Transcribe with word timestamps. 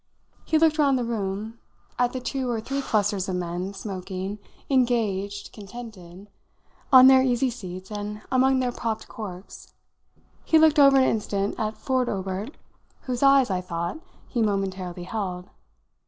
He 0.45 0.57
looked 0.57 0.79
round 0.79 0.97
the 0.97 1.03
room 1.03 1.59
at 1.99 2.11
the 2.11 2.19
two 2.19 2.49
or 2.49 2.59
three 2.59 2.81
clusters 2.81 3.29
of 3.29 3.35
men, 3.35 3.71
smoking, 3.75 4.39
engaged, 4.67 5.53
contented, 5.53 6.27
on 6.91 7.05
their 7.05 7.21
easy 7.21 7.51
seats 7.51 7.91
and 7.91 8.23
among 8.31 8.61
their 8.61 8.71
popped 8.71 9.07
corks; 9.07 9.75
he 10.43 10.57
looked 10.57 10.79
over 10.79 10.97
an 10.97 11.03
instant 11.03 11.53
at 11.59 11.77
Ford 11.77 12.09
Obert, 12.09 12.57
whose 13.01 13.21
eyes, 13.21 13.51
I 13.51 13.61
thought, 13.61 13.99
he 14.27 14.41
momentarily 14.41 15.03
held. 15.03 15.51